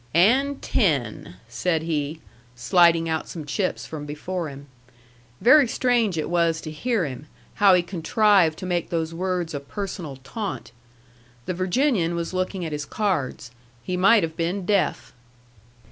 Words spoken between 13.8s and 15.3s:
He might have been deaf.